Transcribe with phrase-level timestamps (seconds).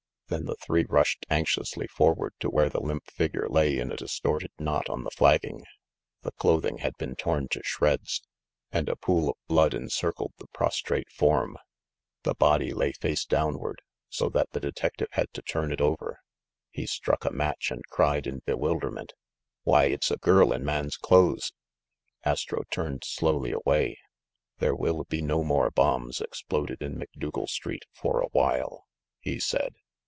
[0.31, 4.51] Then the three rushed anxiously forward to where the limp figure lay in a distorted
[4.57, 5.65] knot on the flagging.
[6.21, 8.21] The clothing had been torn to shreds,
[8.71, 11.57] and a pool of 64 THE MASTER OF MYSTERIES blood encircled the prostrate form.
[12.23, 16.17] The body lay face downward; so that the detective had to turn it over.
[16.69, 19.11] He struck a match and cried in bewilderment:
[19.63, 21.51] "Why, it's a girl in man's clothes!"
[22.23, 23.97] Astro turned slowly away.
[24.59, 28.85] "There will be no more bombs exploded in Macdougal Street for a while,"
[29.19, 29.73] he said.